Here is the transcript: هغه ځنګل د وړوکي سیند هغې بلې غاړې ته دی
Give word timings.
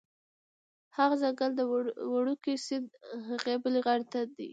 هغه 0.97 1.15
ځنګل 1.21 1.51
د 1.55 1.61
وړوکي 2.13 2.53
سیند 2.65 2.87
هغې 3.29 3.55
بلې 3.63 3.79
غاړې 3.85 4.05
ته 4.13 4.19
دی 4.35 4.49